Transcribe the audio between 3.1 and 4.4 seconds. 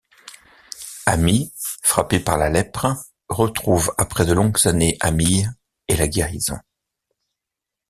retrouve après de